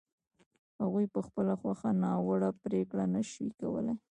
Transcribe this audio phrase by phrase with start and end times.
[0.81, 3.95] هغوی په خپله خوښه ناوړه پرېکړه نه شي کولای.